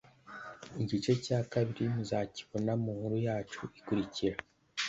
Igice 0.83 1.11
cya 1.25 1.39
kabiri 1.51 1.83
muzakibona 1.95 2.71
mu 2.81 2.91
nkuru 2.97 3.17
yacu 3.27 3.61
ikurikira 3.79 4.37